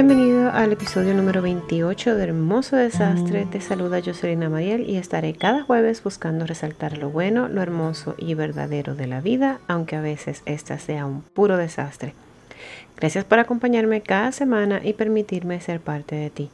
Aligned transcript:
Bienvenido 0.00 0.52
al 0.52 0.70
episodio 0.70 1.12
número 1.12 1.42
28 1.42 2.14
de 2.14 2.22
Hermoso 2.22 2.76
Desastre. 2.76 3.48
Te 3.50 3.60
saluda 3.60 4.00
Jocelyn 4.00 4.48
Mariel 4.48 4.88
y 4.88 4.96
estaré 4.96 5.32
cada 5.32 5.64
jueves 5.64 6.04
buscando 6.04 6.46
resaltar 6.46 6.96
lo 6.96 7.10
bueno, 7.10 7.48
lo 7.48 7.62
hermoso 7.62 8.14
y 8.16 8.34
verdadero 8.34 8.94
de 8.94 9.08
la 9.08 9.20
vida, 9.20 9.58
aunque 9.66 9.96
a 9.96 10.00
veces 10.00 10.42
esta 10.46 10.78
sea 10.78 11.04
un 11.04 11.22
puro 11.22 11.56
desastre. 11.56 12.14
Gracias 12.96 13.24
por 13.24 13.40
acompañarme 13.40 14.00
cada 14.00 14.30
semana 14.30 14.80
y 14.84 14.92
permitirme 14.92 15.60
ser 15.60 15.80
parte 15.80 16.14
de 16.14 16.30
ti. 16.30 16.50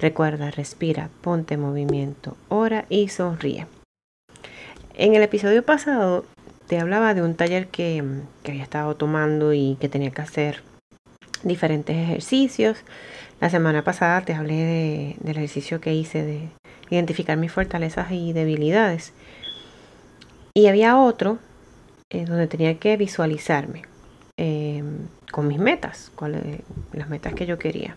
Recuerda, 0.00 0.50
respira, 0.50 1.10
ponte 1.20 1.54
en 1.54 1.60
movimiento, 1.60 2.36
ora 2.48 2.86
y 2.88 3.06
sonríe. 3.06 3.68
En 4.94 5.14
el 5.14 5.22
episodio 5.22 5.62
pasado 5.62 6.24
te 6.66 6.80
hablaba 6.80 7.14
de 7.14 7.22
un 7.22 7.36
taller 7.36 7.68
que, 7.68 8.02
que 8.42 8.50
había 8.50 8.64
estado 8.64 8.96
tomando 8.96 9.52
y 9.52 9.76
que 9.80 9.88
tenía 9.88 10.10
que 10.10 10.22
hacer 10.22 10.68
diferentes 11.42 11.96
ejercicios. 11.96 12.78
La 13.40 13.50
semana 13.50 13.82
pasada 13.82 14.20
te 14.22 14.34
hablé 14.34 15.16
del 15.20 15.36
ejercicio 15.36 15.80
que 15.80 15.94
hice 15.94 16.22
de 16.22 16.48
identificar 16.90 17.36
mis 17.36 17.52
fortalezas 17.52 18.10
y 18.10 18.32
debilidades. 18.32 19.12
Y 20.54 20.66
había 20.66 20.98
otro 20.98 21.38
eh, 22.10 22.24
donde 22.24 22.46
tenía 22.48 22.78
que 22.78 22.96
visualizarme 22.96 23.82
em, 24.36 25.06
con 25.30 25.46
mis 25.46 25.58
metas, 25.58 26.10
las 26.92 27.08
metas 27.08 27.34
que 27.34 27.46
yo 27.46 27.58
quería. 27.58 27.94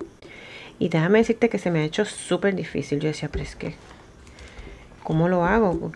Y 0.80 0.90
déjame 0.90 1.20
decirte 1.20 1.50
que 1.50 1.58
se 1.58 1.72
me 1.72 1.80
ha 1.80 1.84
hecho 1.84 2.06
súper 2.06 2.56
difícil. 2.56 3.00
Yo 3.00 3.08
decía, 3.08 3.30
pero 3.32 3.44
es 3.44 3.56
que, 3.56 3.76
¿cómo 5.04 5.30
lo 5.30 5.46
hago? 5.46 5.92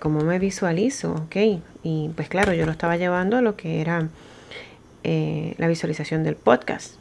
¿Cómo 0.00 0.20
me 0.20 0.38
visualizo? 0.38 1.12
Ok. 1.12 1.36
Y 1.82 2.10
pues 2.16 2.28
claro, 2.28 2.52
yo 2.52 2.66
lo 2.66 2.72
estaba 2.72 2.96
llevando 2.96 3.36
a 3.36 3.42
lo 3.42 3.56
que 3.56 3.80
era 3.80 4.08
eh, 5.08 5.54
la 5.58 5.68
visualización 5.68 6.24
del 6.24 6.34
podcast. 6.34 6.96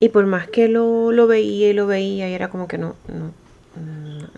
Y 0.00 0.08
por 0.08 0.24
más 0.24 0.48
que 0.48 0.68
lo, 0.68 1.12
lo, 1.12 1.26
veía 1.26 1.68
y 1.68 1.74
lo 1.74 1.86
veía, 1.86 2.30
y 2.30 2.32
era 2.32 2.48
como 2.48 2.66
que 2.66 2.78
no, 2.78 2.96
no, 3.08 3.34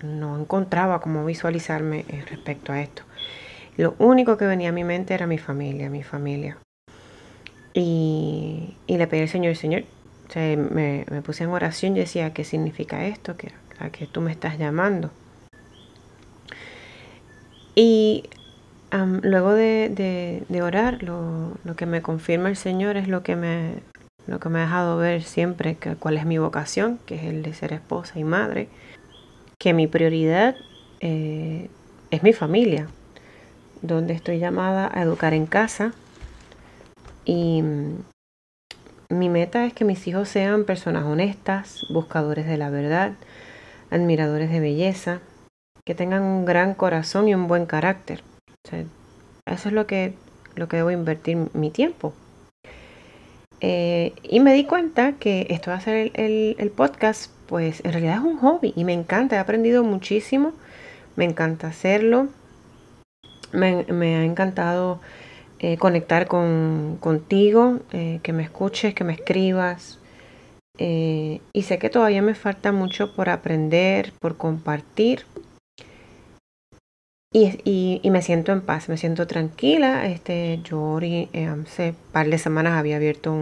no 0.02 0.40
encontraba 0.40 1.00
cómo 1.00 1.24
visualizarme 1.24 2.04
respecto 2.28 2.72
a 2.72 2.82
esto. 2.82 3.04
Lo 3.76 3.94
único 4.00 4.36
que 4.36 4.46
venía 4.46 4.70
a 4.70 4.72
mi 4.72 4.82
mente 4.82 5.14
era 5.14 5.28
mi 5.28 5.38
familia, 5.38 5.88
mi 5.90 6.02
familia. 6.02 6.58
Y, 7.72 8.74
y 8.88 8.98
le 8.98 9.06
pedí 9.06 9.20
al 9.20 9.28
Señor, 9.28 9.54
Señor, 9.54 9.84
me, 10.34 11.06
me, 11.08 11.22
puse 11.22 11.44
en 11.44 11.50
oración 11.50 11.96
y 11.96 12.00
decía, 12.00 12.34
¿qué 12.34 12.42
significa 12.42 13.06
esto? 13.06 13.36
Que, 13.36 13.52
a 13.78 13.90
que 13.90 14.08
tú 14.08 14.20
me 14.20 14.32
estás 14.32 14.58
llamando. 14.58 15.12
Y 17.76 18.28
luego 19.22 19.52
de, 19.52 20.62
orar, 20.62 21.02
lo, 21.02 21.56
que 21.76 21.86
me 21.86 22.02
confirma 22.02 22.48
el 22.48 22.56
Señor 22.56 22.96
es 22.96 23.08
lo 23.08 23.22
que 23.22 23.36
me, 23.36 23.82
ha 24.28 24.48
dejado 24.48 24.96
ver 24.96 25.22
siempre, 25.22 25.76
que, 25.76 25.96
cuál 25.96 26.16
es 26.16 26.26
mi 26.26 26.38
vocación, 26.38 26.98
que 27.06 27.16
es 27.16 27.24
el 27.24 27.42
de 27.42 27.54
ser 27.54 27.72
esposa 27.72 28.18
y 28.18 28.24
madre, 28.24 28.68
que 29.58 29.72
mi 29.72 29.86
prioridad 29.86 30.54
eh, 31.00 31.68
es 32.10 32.22
mi 32.22 32.32
familia, 32.32 32.86
donde 33.82 34.14
estoy 34.14 34.38
llamada 34.38 34.90
a 34.92 35.02
educar 35.02 35.34
en 35.34 35.46
casa. 35.46 35.92
Y 37.24 37.62
mm, 37.62 37.98
mi 39.10 39.28
meta 39.28 39.66
es 39.66 39.72
que 39.72 39.84
mis 39.84 40.06
hijos 40.06 40.28
sean 40.28 40.64
personas 40.64 41.04
honestas, 41.04 41.84
buscadores 41.90 42.46
de 42.46 42.58
la 42.58 42.70
verdad, 42.70 43.12
admiradores 43.90 44.50
de 44.50 44.60
belleza, 44.60 45.20
que 45.84 45.94
tengan 45.94 46.22
un 46.22 46.44
gran 46.44 46.74
corazón 46.74 47.28
y 47.28 47.34
un 47.34 47.48
buen 47.48 47.66
carácter 47.66 48.22
eso 48.64 49.68
es 49.68 49.72
lo 49.72 49.86
que, 49.86 50.14
lo 50.54 50.68
que 50.68 50.78
debo 50.78 50.90
invertir 50.90 51.36
mi 51.52 51.70
tiempo. 51.70 52.14
Eh, 53.60 54.12
y 54.22 54.40
me 54.40 54.52
di 54.52 54.64
cuenta 54.64 55.12
que 55.12 55.46
esto 55.50 55.70
va 55.70 55.76
a 55.76 55.80
ser 55.80 56.10
el, 56.14 56.72
podcast, 56.76 57.30
pues 57.46 57.84
en 57.84 57.92
realidad 57.92 58.16
es 58.16 58.24
un 58.24 58.38
hobby 58.38 58.72
y 58.76 58.84
me 58.84 58.92
encanta, 58.92 59.36
he 59.36 59.38
aprendido 59.38 59.84
muchísimo, 59.84 60.52
me 61.16 61.24
encanta 61.24 61.68
hacerlo, 61.68 62.28
me, 63.52 64.16
ha 64.16 64.24
encantado 64.24 65.00
eh, 65.60 65.76
conectar 65.78 66.26
con, 66.26 66.98
contigo, 67.00 67.80
eh, 67.92 68.20
que 68.22 68.32
me 68.32 68.42
escuches, 68.42 68.94
que 68.94 69.04
me 69.04 69.14
escribas. 69.14 69.98
y 70.78 71.62
sé 71.62 71.78
que 71.78 71.88
todavía 71.88 72.20
me 72.20 72.34
falta 72.34 72.72
mucho 72.72 73.14
por 73.14 73.28
aprender, 73.28 74.12
por 74.20 74.36
compartir, 74.36 75.24
y, 77.36 78.00
y, 78.00 78.10
me 78.12 78.22
siento 78.22 78.52
en 78.52 78.60
paz, 78.60 78.88
me 78.88 78.96
siento 78.96 79.26
tranquila. 79.26 80.06
Este, 80.06 80.60
yo 80.62 81.00
eh, 81.00 81.28
hace 81.46 81.90
un 81.90 81.96
par 82.12 82.28
de 82.28 82.38
semanas 82.38 82.74
había 82.74 82.94
abierto 82.94 83.34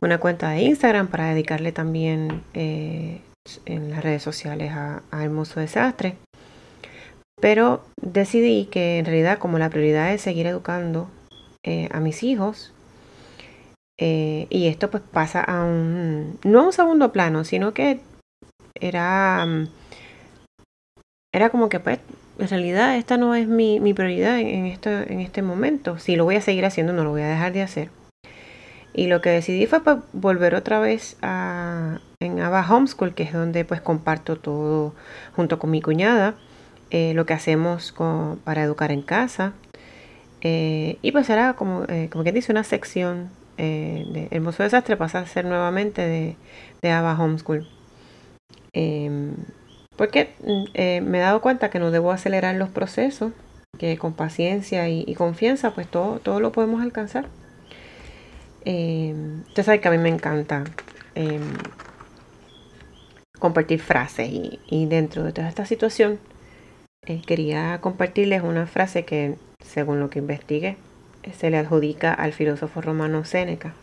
una 0.00 0.18
cuenta 0.18 0.50
de 0.50 0.62
Instagram 0.62 1.06
para 1.06 1.28
dedicarle 1.28 1.70
también 1.70 2.42
eh, 2.52 3.20
en 3.64 3.90
las 3.90 4.02
redes 4.02 4.24
sociales 4.24 4.72
a, 4.72 5.02
Hermoso 5.12 5.60
Desastre. 5.60 6.16
Pero 7.40 7.84
decidí 8.02 8.64
que 8.64 8.98
en 8.98 9.04
realidad 9.04 9.38
como 9.38 9.60
la 9.60 9.70
prioridad 9.70 10.12
es 10.12 10.22
seguir 10.22 10.48
educando 10.48 11.08
eh, 11.64 11.88
a 11.92 12.00
mis 12.00 12.24
hijos, 12.24 12.72
y 13.96 14.66
esto 14.66 14.90
pues 14.90 15.02
pasa 15.04 15.40
a 15.40 15.64
un, 15.64 16.38
no 16.42 16.60
a 16.60 16.66
un 16.66 16.72
segundo 16.72 17.12
plano, 17.12 17.44
sino 17.44 17.72
que 17.72 18.00
era, 18.74 19.46
era 21.32 21.50
como 21.50 21.68
que 21.68 21.78
pues 21.78 22.00
en 22.38 22.48
realidad 22.48 22.96
esta 22.96 23.16
no 23.16 23.34
es 23.34 23.46
mi, 23.46 23.78
prioridad 23.94 24.38
en, 24.38 24.66
esto, 24.66 24.90
en 24.90 25.20
este 25.20 25.42
momento. 25.42 25.98
Si 25.98 26.16
lo 26.16 26.24
voy 26.24 26.36
a 26.36 26.40
seguir 26.40 26.64
haciendo, 26.64 26.92
no 26.92 27.04
lo 27.04 27.10
voy 27.10 27.22
a 27.22 27.28
dejar 27.28 27.52
de 27.52 27.62
hacer. 27.62 27.90
Y 28.92 29.08
lo 29.08 29.20
que 29.20 29.30
decidí 29.30 29.66
fue 29.66 29.82
pues, 29.82 29.98
volver 30.12 30.54
otra 30.54 30.78
vez 30.78 31.16
a, 31.20 32.00
en 32.20 32.40
Ava 32.40 32.64
Homeschool, 32.68 33.14
que 33.14 33.24
es 33.24 33.32
donde 33.32 33.64
pues 33.64 33.80
comparto 33.80 34.36
todo 34.36 34.94
junto 35.34 35.58
con 35.58 35.70
mi 35.70 35.82
cuñada, 35.82 36.34
eh, 36.90 37.12
lo 37.14 37.26
que 37.26 37.34
hacemos 37.34 37.94
para 38.44 38.62
educar 38.62 38.92
en 38.92 39.02
casa. 39.02 39.52
Eh, 40.40 40.98
y 41.02 41.12
pues 41.12 41.28
era 41.30 41.54
como, 41.54 41.84
eh, 41.88 42.08
como 42.10 42.22
quien 42.22 42.34
dice, 42.34 42.52
una 42.52 42.64
sección 42.64 43.30
de 43.56 44.26
Hermoso 44.32 44.64
Desastre 44.64 44.96
pasa 44.96 45.20
a 45.20 45.26
ser 45.26 45.44
nuevamente 45.44 46.02
de, 46.02 46.36
de 46.82 46.90
Ava 46.90 47.16
Homeschool. 47.20 47.68
Em, 49.94 49.96
porque 49.96 50.34
mm, 50.42 50.64
eh, 50.74 51.00
me 51.00 51.18
he 51.18 51.20
dado 51.20 51.40
cuenta 51.40 51.70
que 51.70 51.78
no 51.78 51.90
debo 51.90 52.12
acelerar 52.12 52.54
los 52.56 52.68
procesos, 52.68 53.32
que 53.78 53.98
con 53.98 54.12
paciencia 54.14 54.88
y, 54.88 55.14
confianza, 55.14 55.74
pues 55.74 55.88
todo, 55.88 56.20
todo 56.20 56.40
lo 56.40 56.52
podemos 56.52 56.82
alcanzar. 56.82 57.26
Eh, 58.64 59.14
usted 59.48 59.62
sabe 59.62 59.80
que 59.80 59.88
a 59.88 59.90
mí 59.90 59.98
me 59.98 60.08
encanta 60.08 60.64
em, 61.14 61.42
compartir 63.38 63.80
frases 63.80 64.30
y, 64.30 64.86
dentro 64.86 65.22
de 65.24 65.32
toda 65.32 65.48
esta 65.48 65.66
situación 65.66 66.18
eh, 67.06 67.20
quería 67.26 67.78
compartirles 67.80 68.42
una 68.42 68.66
frase 68.66 69.04
que, 69.04 69.36
según 69.60 70.00
lo 70.00 70.08
que 70.08 70.20
investigué, 70.20 70.76
se 71.38 71.50
le 71.50 71.58
adjudica 71.58 72.14
al 72.14 72.32
filósofo 72.32 72.80
romano 72.80 73.24
Séneca, 73.24 73.74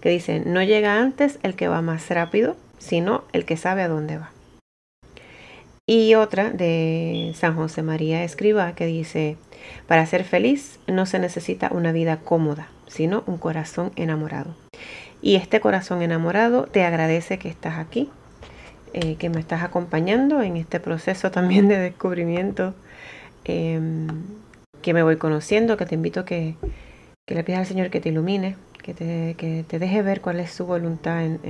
que 0.00 0.08
dice, 0.10 0.40
no 0.40 0.62
llega 0.62 1.00
antes 1.00 1.38
el 1.42 1.54
que 1.54 1.68
va 1.68 1.82
más 1.82 2.08
rápido, 2.10 2.56
sino 2.78 3.24
el 3.32 3.44
que 3.44 3.56
sabe 3.56 3.82
a 3.82 3.88
dónde 3.88 4.18
va. 4.18 4.30
Y 5.90 6.14
otra 6.16 6.50
de 6.50 7.32
San 7.34 7.56
José 7.56 7.82
María 7.82 8.22
Escriba 8.22 8.74
que 8.74 8.84
dice, 8.84 9.38
para 9.86 10.04
ser 10.04 10.22
feliz 10.22 10.78
no 10.86 11.06
se 11.06 11.18
necesita 11.18 11.70
una 11.72 11.92
vida 11.92 12.18
cómoda, 12.18 12.68
sino 12.88 13.24
un 13.26 13.38
corazón 13.38 13.92
enamorado. 13.96 14.54
Y 15.22 15.36
este 15.36 15.60
corazón 15.60 16.02
enamorado 16.02 16.64
te 16.64 16.84
agradece 16.84 17.38
que 17.38 17.48
estás 17.48 17.78
aquí, 17.78 18.10
eh, 18.92 19.16
que 19.16 19.30
me 19.30 19.40
estás 19.40 19.62
acompañando 19.62 20.42
en 20.42 20.58
este 20.58 20.78
proceso 20.78 21.30
también 21.30 21.68
de 21.68 21.78
descubrimiento, 21.78 22.74
em, 23.46 24.08
que 24.82 24.92
me 24.92 25.02
voy 25.02 25.16
conociendo, 25.16 25.78
que 25.78 25.86
te 25.86 25.94
invito 25.94 26.20
a 26.20 26.24
que, 26.26 26.56
que, 27.24 27.34
le 27.34 27.44
pidas 27.44 27.60
al 27.60 27.66
Señor 27.66 27.88
que 27.88 28.00
te 28.00 28.10
ilumine, 28.10 28.56
que 28.82 28.92
te, 28.92 29.36
que 29.38 29.64
te 29.66 29.78
deje 29.78 30.02
ver 30.02 30.20
cuál 30.20 30.38
es 30.38 30.50
su 30.50 30.66
voluntad 30.66 31.24
en, 31.24 31.40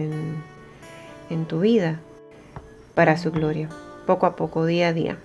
en 1.29 1.44
tu 1.46 1.58
vida 1.58 1.99
para 2.94 3.17
su 3.17 3.32
gloria 3.32 3.69
poco 4.08 4.25
a 4.25 4.37
poco, 4.37 4.64
día 4.64 4.88
a 4.88 4.94
día. 4.94 5.19